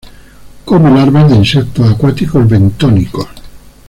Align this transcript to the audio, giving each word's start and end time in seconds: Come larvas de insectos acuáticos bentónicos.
Come 0.65 0.89
larvas 0.89 1.29
de 1.29 1.35
insectos 1.35 1.87
acuáticos 1.87 2.49
bentónicos. 2.49 3.27